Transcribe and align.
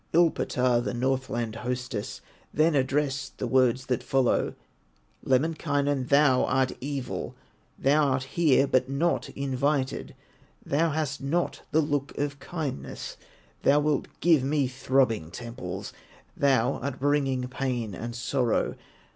Ilpotar, 0.13 0.83
the 0.83 0.95
Northland 0.95 1.57
hostess, 1.57 2.21
Then 2.51 2.73
addressed 2.73 3.37
the 3.37 3.45
words 3.45 3.85
that 3.85 4.01
follow: 4.01 4.55
"Lemminkainen, 5.23 6.07
thou 6.07 6.43
art 6.45 6.71
evil, 6.81 7.35
Thou 7.77 8.03
art 8.07 8.23
here, 8.23 8.65
but 8.65 8.89
not 8.89 9.29
invited, 9.37 10.15
Thou 10.65 10.89
hast 10.89 11.21
not 11.21 11.61
the 11.69 11.81
look 11.81 12.17
of 12.17 12.39
kindness, 12.39 13.15
Thou 13.61 13.79
wilt 13.79 14.07
give 14.21 14.43
me 14.43 14.65
throbbing 14.67 15.29
temples, 15.29 15.93
Thou 16.35 16.79
art 16.79 16.99
bringing 16.99 17.47
pain 17.47 17.93
and 17.93 18.15
sorrow. 18.15 18.73